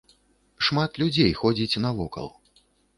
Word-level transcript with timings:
Шмат 0.69 0.97
людзей 1.03 1.31
ходзіць 1.43 1.81
навокал. 1.87 2.37